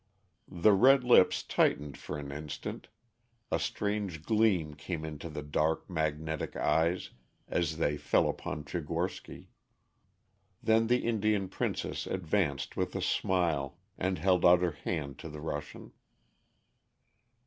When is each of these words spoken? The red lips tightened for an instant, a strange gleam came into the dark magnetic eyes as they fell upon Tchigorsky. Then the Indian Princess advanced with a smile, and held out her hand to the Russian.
The 0.49 0.73
red 0.73 1.03
lips 1.03 1.43
tightened 1.43 1.95
for 1.95 2.17
an 2.17 2.31
instant, 2.31 2.87
a 3.51 3.59
strange 3.59 4.23
gleam 4.23 4.73
came 4.73 5.05
into 5.05 5.29
the 5.29 5.43
dark 5.43 5.87
magnetic 5.87 6.55
eyes 6.55 7.11
as 7.47 7.77
they 7.77 7.97
fell 7.97 8.27
upon 8.27 8.63
Tchigorsky. 8.63 9.49
Then 10.63 10.87
the 10.87 11.05
Indian 11.05 11.49
Princess 11.49 12.07
advanced 12.07 12.75
with 12.75 12.95
a 12.95 13.01
smile, 13.03 13.77
and 13.95 14.17
held 14.17 14.43
out 14.43 14.63
her 14.63 14.71
hand 14.71 15.19
to 15.19 15.29
the 15.29 15.39
Russian. 15.39 15.91